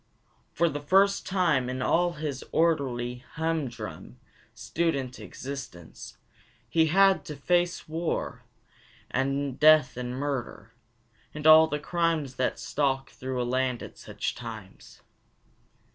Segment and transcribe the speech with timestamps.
[0.51, 4.17] For the first time in all his orderly humdrum
[4.55, 6.17] student existence,
[6.67, 8.41] he had had to face war
[9.11, 10.73] and death and murder,
[11.35, 15.01] and all the crimes that stalk through a land at such times.